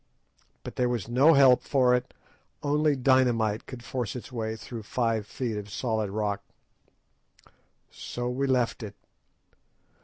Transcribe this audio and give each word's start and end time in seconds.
But 0.63 0.77
there 0.77 0.89
was 0.89 1.07
no 1.07 1.35
help 1.35 1.61
for 1.61 1.93
it. 1.93 2.11
Only 2.63 2.95
dynamite 2.95 3.67
could 3.67 3.83
force 3.83 4.15
its 4.15 4.31
way 4.31 4.55
through 4.55 4.81
five 4.81 5.27
feet 5.27 5.55
of 5.57 5.69
solid 5.69 6.09
rock. 6.09 6.41
So 7.91 8.27
we 8.27 8.47
left 8.47 8.81
it. 8.81 8.95